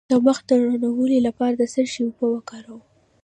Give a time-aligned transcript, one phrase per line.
[0.09, 2.81] د مخ د روڼوالي لپاره د څه شي اوبه وکاروم؟